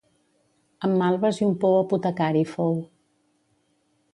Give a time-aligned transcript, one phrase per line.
[0.87, 2.75] Amb malves i un pou apotecari fou.